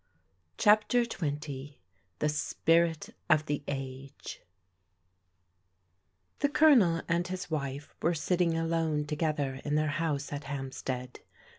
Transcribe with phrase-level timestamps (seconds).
[0.57, 1.75] CHAPTER XX
[2.17, 4.41] THE SPIRIT OF THE AGE
[6.39, 11.19] THE Colonel and his wife were sitting alone together in their house at Hampstead.